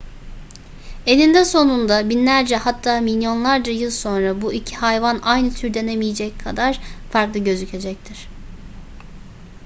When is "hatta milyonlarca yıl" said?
2.57-3.91